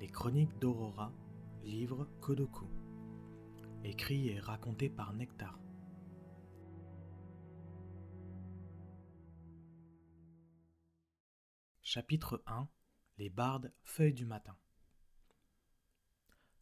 Les 0.00 0.06
Chroniques 0.06 0.56
d'Aurora, 0.60 1.12
livre 1.64 2.08
Kodoku. 2.20 2.68
Écrit 3.82 4.28
et 4.28 4.38
raconté 4.38 4.88
par 4.88 5.12
Nectar. 5.12 5.58
Chapitre 11.82 12.44
1 12.46 12.68
Les 13.16 13.28
bardes 13.28 13.72
feuilles 13.82 14.14
du 14.14 14.24
matin. 14.24 14.56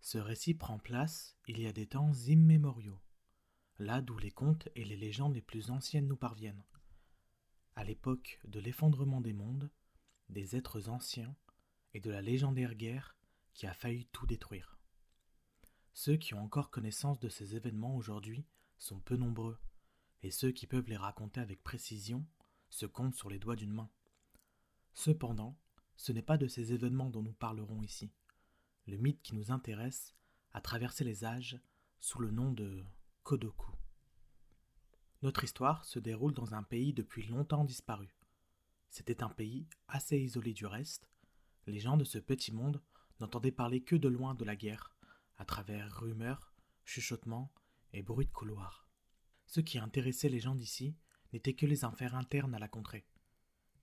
Ce 0.00 0.18
récit 0.18 0.54
prend 0.54 0.80
place 0.80 1.36
il 1.46 1.60
y 1.60 1.68
a 1.68 1.72
des 1.72 1.86
temps 1.86 2.12
immémoriaux, 2.12 3.00
là 3.78 4.02
d'où 4.02 4.18
les 4.18 4.32
contes 4.32 4.68
et 4.74 4.84
les 4.84 4.96
légendes 4.96 5.36
les 5.36 5.42
plus 5.42 5.70
anciennes 5.70 6.08
nous 6.08 6.16
parviennent. 6.16 6.64
À 7.76 7.84
l'époque 7.84 8.40
de 8.42 8.58
l'effondrement 8.58 9.20
des 9.20 9.34
mondes, 9.34 9.70
des 10.30 10.56
êtres 10.56 10.88
anciens 10.88 11.36
et 11.94 12.00
de 12.00 12.10
la 12.10 12.22
légendaire 12.22 12.74
guerre 12.74 13.16
qui 13.54 13.66
a 13.66 13.74
failli 13.74 14.06
tout 14.06 14.26
détruire. 14.26 14.78
Ceux 15.92 16.16
qui 16.16 16.34
ont 16.34 16.42
encore 16.42 16.70
connaissance 16.70 17.20
de 17.20 17.28
ces 17.28 17.56
événements 17.56 17.96
aujourd'hui 17.96 18.44
sont 18.78 19.00
peu 19.00 19.16
nombreux, 19.16 19.58
et 20.22 20.30
ceux 20.30 20.52
qui 20.52 20.66
peuvent 20.66 20.88
les 20.88 20.96
raconter 20.96 21.40
avec 21.40 21.62
précision 21.62 22.26
se 22.68 22.86
comptent 22.86 23.14
sur 23.14 23.28
les 23.28 23.38
doigts 23.38 23.56
d'une 23.56 23.72
main. 23.72 23.90
Cependant, 24.94 25.58
ce 25.96 26.12
n'est 26.12 26.22
pas 26.22 26.38
de 26.38 26.46
ces 26.46 26.72
événements 26.72 27.10
dont 27.10 27.22
nous 27.22 27.32
parlerons 27.32 27.82
ici. 27.82 28.10
Le 28.86 28.96
mythe 28.96 29.22
qui 29.22 29.34
nous 29.34 29.50
intéresse 29.50 30.14
a 30.52 30.60
traversé 30.60 31.04
les 31.04 31.24
âges 31.24 31.60
sous 32.00 32.20
le 32.20 32.30
nom 32.30 32.52
de 32.52 32.84
Kodoku. 33.22 33.72
Notre 35.22 35.44
histoire 35.44 35.84
se 35.84 35.98
déroule 35.98 36.32
dans 36.32 36.54
un 36.54 36.62
pays 36.62 36.94
depuis 36.94 37.26
longtemps 37.26 37.64
disparu. 37.64 38.16
C'était 38.88 39.22
un 39.22 39.28
pays 39.28 39.68
assez 39.86 40.18
isolé 40.18 40.54
du 40.54 40.64
reste. 40.64 41.08
Les 41.66 41.78
gens 41.78 41.98
de 41.98 42.04
ce 42.04 42.18
petit 42.18 42.52
monde 42.52 42.82
n'entendaient 43.20 43.52
parler 43.52 43.82
que 43.82 43.96
de 43.96 44.08
loin 44.08 44.34
de 44.34 44.44
la 44.44 44.56
guerre, 44.56 44.92
à 45.36 45.44
travers 45.44 46.00
rumeurs, 46.00 46.52
chuchotements 46.84 47.52
et 47.92 48.02
bruits 48.02 48.26
de 48.26 48.32
couloirs. 48.32 48.86
Ce 49.46 49.60
qui 49.60 49.78
intéressait 49.78 50.28
les 50.28 50.40
gens 50.40 50.54
d'ici 50.54 50.96
n'était 51.32 51.54
que 51.54 51.66
les 51.66 51.84
affaires 51.84 52.14
internes 52.14 52.54
à 52.54 52.58
la 52.58 52.68
contrée. 52.68 53.06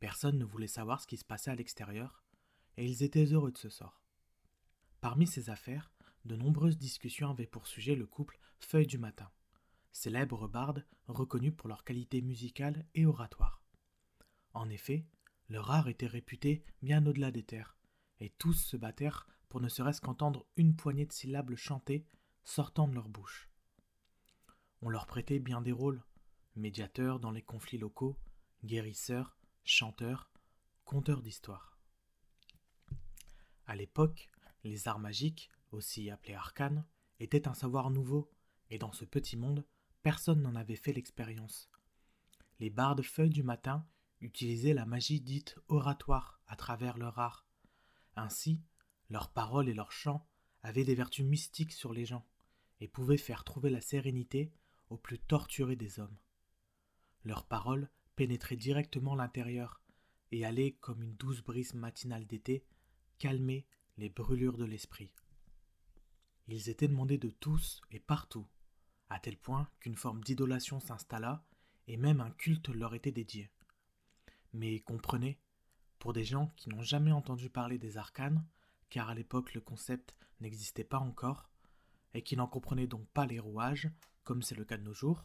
Personne 0.00 0.38
ne 0.38 0.44
voulait 0.44 0.66
savoir 0.66 1.00
ce 1.00 1.06
qui 1.06 1.16
se 1.16 1.24
passait 1.24 1.50
à 1.50 1.54
l'extérieur, 1.54 2.22
et 2.76 2.84
ils 2.84 3.02
étaient 3.02 3.24
heureux 3.24 3.52
de 3.52 3.58
ce 3.58 3.68
sort. 3.68 4.02
Parmi 5.00 5.26
ces 5.26 5.50
affaires, 5.50 5.90
de 6.24 6.36
nombreuses 6.36 6.78
discussions 6.78 7.30
avaient 7.30 7.46
pour 7.46 7.66
sujet 7.66 7.94
le 7.94 8.06
couple 8.06 8.38
Feuille 8.58 8.86
du 8.86 8.98
Matin, 8.98 9.30
célèbre 9.92 10.48
bardes 10.48 10.84
reconnus 11.06 11.54
pour 11.56 11.68
leur 11.68 11.84
qualité 11.84 12.20
musicale 12.20 12.84
et 12.94 13.06
oratoire. 13.06 13.62
En 14.52 14.68
effet, 14.68 15.06
leur 15.48 15.70
art 15.70 15.88
était 15.88 16.06
réputé 16.06 16.64
bien 16.82 17.06
au-delà 17.06 17.30
des 17.30 17.44
terres, 17.44 17.75
et 18.20 18.30
tous 18.30 18.54
se 18.54 18.76
battèrent 18.76 19.26
pour 19.48 19.60
ne 19.60 19.68
serait-ce 19.68 20.00
qu'entendre 20.00 20.46
une 20.56 20.76
poignée 20.76 21.06
de 21.06 21.12
syllabes 21.12 21.54
chantées 21.54 22.06
sortant 22.44 22.88
de 22.88 22.94
leur 22.94 23.08
bouche. 23.08 23.50
On 24.82 24.88
leur 24.88 25.06
prêtait 25.06 25.38
bien 25.38 25.62
des 25.62 25.72
rôles, 25.72 26.02
médiateurs 26.54 27.20
dans 27.20 27.30
les 27.30 27.42
conflits 27.42 27.78
locaux, 27.78 28.16
guérisseurs, 28.64 29.36
chanteurs, 29.64 30.30
conteurs 30.84 31.22
d'histoires. 31.22 31.78
À 33.66 33.74
l'époque, 33.74 34.30
les 34.64 34.88
arts 34.88 34.98
magiques, 34.98 35.50
aussi 35.72 36.10
appelés 36.10 36.34
arcanes, 36.34 36.84
étaient 37.18 37.48
un 37.48 37.54
savoir 37.54 37.90
nouveau, 37.90 38.30
et 38.70 38.78
dans 38.78 38.92
ce 38.92 39.04
petit 39.04 39.36
monde, 39.36 39.64
personne 40.02 40.42
n'en 40.42 40.54
avait 40.54 40.76
fait 40.76 40.92
l'expérience. 40.92 41.70
Les 42.58 42.70
bardes 42.70 43.02
feuilles 43.02 43.30
du 43.30 43.42
matin 43.42 43.86
utilisaient 44.20 44.74
la 44.74 44.86
magie 44.86 45.20
dite 45.20 45.58
oratoire 45.68 46.40
à 46.46 46.56
travers 46.56 46.96
leur 46.96 47.18
art. 47.18 47.45
Ainsi, 48.16 48.60
leurs 49.10 49.30
paroles 49.30 49.68
et 49.68 49.74
leurs 49.74 49.92
chants 49.92 50.26
avaient 50.62 50.84
des 50.84 50.94
vertus 50.94 51.24
mystiques 51.24 51.72
sur 51.72 51.92
les 51.92 52.06
gens 52.06 52.26
et 52.80 52.88
pouvaient 52.88 53.16
faire 53.16 53.44
trouver 53.44 53.70
la 53.70 53.80
sérénité 53.80 54.52
aux 54.90 54.96
plus 54.96 55.18
torturés 55.18 55.76
des 55.76 56.00
hommes. 56.00 56.18
Leurs 57.24 57.46
paroles 57.46 57.90
pénétraient 58.16 58.56
directement 58.56 59.14
l'intérieur 59.14 59.82
et 60.32 60.44
allaient, 60.44 60.72
comme 60.80 61.02
une 61.02 61.14
douce 61.14 61.42
brise 61.42 61.74
matinale 61.74 62.26
d'été, 62.26 62.64
calmer 63.18 63.66
les 63.96 64.08
brûlures 64.08 64.58
de 64.58 64.64
l'esprit. 64.64 65.12
Ils 66.48 66.68
étaient 66.68 66.88
demandés 66.88 67.18
de 67.18 67.30
tous 67.30 67.80
et 67.90 68.00
partout, 68.00 68.46
à 69.08 69.18
tel 69.18 69.36
point 69.36 69.68
qu'une 69.80 69.96
forme 69.96 70.22
d'idolation 70.22 70.80
s'installa 70.80 71.44
et 71.86 71.96
même 71.96 72.20
un 72.20 72.30
culte 72.30 72.68
leur 72.68 72.94
était 72.94 73.12
dédié. 73.12 73.50
Mais 74.52 74.80
comprenez, 74.80 75.38
pour 76.06 76.12
des 76.12 76.22
gens 76.22 76.52
qui 76.54 76.68
n'ont 76.68 76.82
jamais 76.82 77.10
entendu 77.10 77.50
parler 77.50 77.78
des 77.78 77.96
arcanes, 77.96 78.46
car 78.90 79.08
à 79.08 79.14
l'époque 79.16 79.54
le 79.54 79.60
concept 79.60 80.14
n'existait 80.38 80.84
pas 80.84 81.00
encore, 81.00 81.50
et 82.14 82.22
qui 82.22 82.36
n'en 82.36 82.46
comprenaient 82.46 82.86
donc 82.86 83.08
pas 83.08 83.26
les 83.26 83.40
rouages, 83.40 83.90
comme 84.22 84.40
c'est 84.40 84.54
le 84.54 84.64
cas 84.64 84.76
de 84.76 84.84
nos 84.84 84.94
jours, 84.94 85.24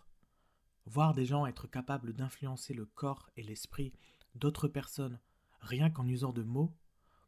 voir 0.88 1.14
des 1.14 1.24
gens 1.24 1.46
être 1.46 1.68
capables 1.68 2.14
d'influencer 2.14 2.74
le 2.74 2.88
corps 2.88 3.30
et 3.38 3.44
l'esprit 3.44 3.94
d'autres 4.34 4.68
personnes 4.68 5.20
rien 5.60 5.92
qu'en 5.92 6.08
usant 6.08 6.34
de 6.34 6.42
mots, 6.42 6.76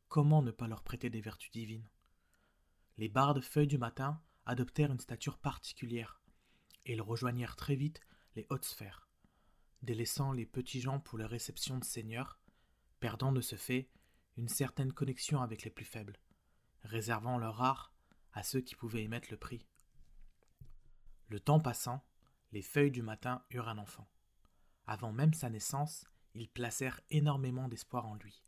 comment 0.07 0.41
ne 0.41 0.49
pas 0.49 0.67
leur 0.67 0.81
prêter 0.81 1.11
des 1.11 1.21
vertus 1.21 1.51
divines? 1.51 1.87
Les 2.97 3.07
bardes 3.07 3.41
feuilles 3.41 3.67
du 3.67 3.77
matin 3.77 4.19
adoptèrent 4.47 4.91
une 4.91 4.99
stature 4.99 5.37
particulière, 5.37 6.23
et 6.87 6.93
ils 6.93 7.03
rejoignirent 7.03 7.55
très 7.55 7.75
vite 7.75 8.01
les 8.35 8.47
hautes 8.49 8.65
sphères, 8.65 9.07
délaissant 9.83 10.31
les 10.31 10.47
petits 10.47 10.81
gens 10.81 10.99
pour 10.99 11.19
les 11.19 11.25
réceptions 11.27 11.77
de 11.77 11.83
seigneurs, 11.83 12.39
perdant 13.03 13.33
de 13.33 13.41
ce 13.41 13.57
fait 13.57 13.89
une 14.37 14.47
certaine 14.47 14.93
connexion 14.93 15.41
avec 15.41 15.63
les 15.63 15.69
plus 15.69 15.83
faibles, 15.83 16.17
réservant 16.85 17.37
leur 17.37 17.61
art 17.61 17.93
à 18.31 18.43
ceux 18.43 18.61
qui 18.61 18.75
pouvaient 18.75 19.03
y 19.03 19.09
mettre 19.09 19.27
le 19.29 19.35
prix. 19.35 19.67
Le 21.27 21.41
temps 21.41 21.59
passant, 21.59 22.01
les 22.53 22.61
feuilles 22.61 22.91
du 22.91 23.01
matin 23.01 23.43
eurent 23.51 23.67
un 23.67 23.77
enfant. 23.77 24.07
Avant 24.85 25.11
même 25.11 25.33
sa 25.33 25.49
naissance, 25.49 26.05
ils 26.33 26.47
placèrent 26.47 27.01
énormément 27.09 27.67
d'espoir 27.67 28.07
en 28.07 28.15
lui. 28.15 28.41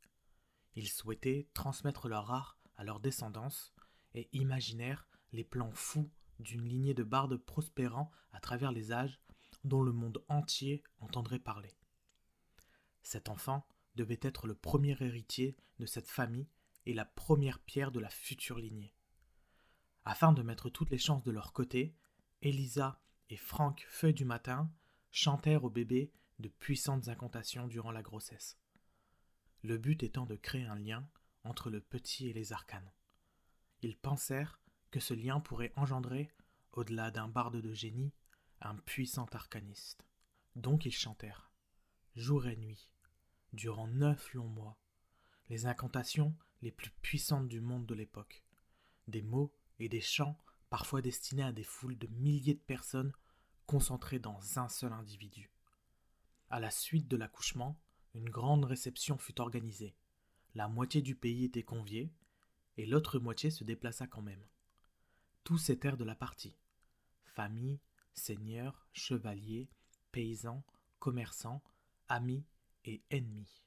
Ils 0.75 0.87
souhaitaient 0.87 1.49
transmettre 1.53 2.07
leur 2.07 2.31
art 2.31 2.57
à 2.77 2.85
leur 2.85 3.01
descendance 3.01 3.73
et 4.13 4.29
imaginèrent 4.31 5.05
les 5.33 5.43
plans 5.43 5.73
fous 5.73 6.09
d'une 6.39 6.63
lignée 6.63 6.93
de 6.93 7.03
bardes 7.03 7.35
prospérant 7.35 8.09
à 8.31 8.39
travers 8.39 8.71
les 8.71 8.93
âges 8.93 9.19
dont 9.65 9.83
le 9.83 9.91
monde 9.91 10.23
entier 10.29 10.81
entendrait 11.01 11.39
parler. 11.39 11.75
Cet 13.03 13.27
enfant 13.27 13.67
devait 13.95 14.19
être 14.21 14.47
le 14.47 14.55
premier 14.55 14.95
héritier 14.99 15.55
de 15.79 15.85
cette 15.85 16.07
famille 16.07 16.47
et 16.85 16.93
la 16.93 17.05
première 17.05 17.59
pierre 17.59 17.91
de 17.91 17.99
la 17.99 18.09
future 18.09 18.59
lignée. 18.59 18.95
Afin 20.03 20.33
de 20.33 20.43
mettre 20.43 20.69
toutes 20.69 20.91
les 20.91 20.97
chances 20.97 21.23
de 21.23 21.31
leur 21.31 21.53
côté, 21.53 21.95
Elisa 22.41 23.01
et 23.29 23.37
Franck 23.37 23.85
Feuille 23.89 24.13
du 24.13 24.25
Matin 24.25 24.71
chantèrent 25.11 25.63
au 25.63 25.69
bébé 25.69 26.11
de 26.39 26.49
puissantes 26.49 27.07
incantations 27.07 27.67
durant 27.67 27.91
la 27.91 28.03
grossesse. 28.03 28.59
Le 29.63 29.77
but 29.77 30.03
étant 30.03 30.25
de 30.25 30.35
créer 30.35 30.65
un 30.65 30.75
lien 30.75 31.09
entre 31.43 31.69
le 31.69 31.79
petit 31.79 32.27
et 32.27 32.33
les 32.33 32.53
arcanes. 32.53 32.91
Ils 33.81 33.97
pensèrent 33.97 34.59
que 34.91 34.99
ce 34.99 35.13
lien 35.13 35.39
pourrait 35.39 35.73
engendrer, 35.75 36.31
au-delà 36.73 37.11
d'un 37.11 37.27
barde 37.27 37.61
de 37.61 37.73
génie, 37.73 38.13
un 38.61 38.75
puissant 38.75 39.25
arcaniste. 39.31 40.05
Donc 40.55 40.85
ils 40.85 40.93
chantèrent, 40.93 41.51
jour 42.15 42.47
et 42.47 42.57
nuit, 42.57 42.91
durant 43.55 43.87
neuf 43.87 44.33
longs 44.33 44.47
mois, 44.47 44.77
les 45.49 45.65
incantations 45.65 46.35
les 46.61 46.71
plus 46.71 46.91
puissantes 47.01 47.47
du 47.47 47.61
monde 47.61 47.85
de 47.85 47.95
l'époque, 47.95 48.43
des 49.07 49.21
mots 49.21 49.53
et 49.79 49.89
des 49.89 50.01
chants 50.01 50.39
parfois 50.69 51.01
destinés 51.01 51.43
à 51.43 51.51
des 51.51 51.63
foules 51.63 51.97
de 51.97 52.07
milliers 52.07 52.55
de 52.55 52.59
personnes 52.59 53.13
concentrées 53.65 54.19
dans 54.19 54.59
un 54.59 54.67
seul 54.67 54.93
individu. 54.93 55.51
À 56.49 56.59
la 56.59 56.71
suite 56.71 57.07
de 57.07 57.17
l'accouchement, 57.17 57.79
une 58.13 58.29
grande 58.29 58.65
réception 58.65 59.17
fut 59.17 59.39
organisée. 59.41 59.95
La 60.53 60.67
moitié 60.67 61.01
du 61.01 61.15
pays 61.15 61.45
était 61.45 61.63
conviée, 61.63 62.13
et 62.77 62.85
l'autre 62.85 63.19
moitié 63.19 63.49
se 63.49 63.63
déplaça 63.63 64.07
quand 64.07 64.21
même. 64.21 64.45
Tous 65.43 65.69
étaient 65.69 65.91
de 65.91 66.03
la 66.03 66.15
partie. 66.15 66.57
Famille, 67.23 67.79
seigneurs, 68.13 68.87
chevaliers, 68.93 69.69
paysans, 70.11 70.63
commerçants, 70.99 71.63
amis 72.07 72.45
et 72.85 73.03
ennemis. 73.11 73.63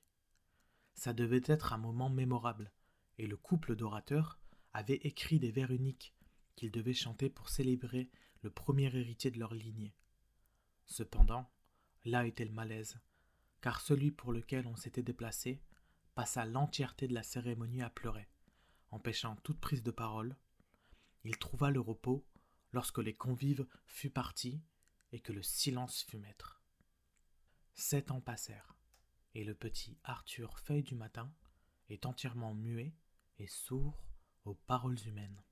Ça 0.94 1.12
devait 1.12 1.42
être 1.44 1.72
un 1.72 1.78
moment 1.78 2.10
mémorable, 2.10 2.72
et 3.18 3.26
le 3.26 3.36
couple 3.36 3.76
d'orateurs 3.76 4.38
avait 4.72 5.00
écrit 5.02 5.38
des 5.38 5.50
vers 5.50 5.70
uniques 5.70 6.14
qu'ils 6.56 6.70
devaient 6.70 6.94
chanter 6.94 7.28
pour 7.28 7.48
célébrer 7.48 8.10
le 8.42 8.50
premier 8.50 8.86
héritier 8.86 9.30
de 9.30 9.38
leur 9.38 9.54
lignée. 9.54 9.94
Cependant, 10.86 11.50
là 12.04 12.26
était 12.26 12.44
le 12.44 12.52
malaise, 12.52 12.98
car 13.60 13.80
celui 13.80 14.10
pour 14.10 14.32
lequel 14.32 14.66
on 14.66 14.76
s'était 14.76 15.02
déplacé 15.02 15.62
passa 16.14 16.44
l'entièreté 16.44 17.06
de 17.06 17.14
la 17.14 17.22
cérémonie 17.22 17.82
à 17.82 17.90
pleurer, 17.90 18.28
empêchant 18.90 19.36
toute 19.44 19.60
prise 19.60 19.82
de 19.82 19.90
parole. 19.90 20.36
Il 21.24 21.36
trouva 21.36 21.70
le 21.70 21.80
repos 21.80 22.26
lorsque 22.72 22.98
les 22.98 23.14
convives 23.14 23.66
furent 23.86 24.12
partis 24.12 24.60
et 25.12 25.20
que 25.20 25.32
le 25.32 25.42
silence 25.42 26.02
fut 26.04 26.18
maître. 26.18 26.60
Sept 27.74 28.10
ans 28.10 28.20
passèrent, 28.20 28.77
et 29.38 29.44
le 29.44 29.54
petit 29.54 29.96
Arthur 30.02 30.58
Feuille 30.58 30.82
du 30.82 30.96
matin 30.96 31.32
est 31.90 32.06
entièrement 32.06 32.54
muet 32.54 32.92
et 33.38 33.46
sourd 33.46 34.02
aux 34.44 34.54
paroles 34.54 34.98
humaines. 35.06 35.44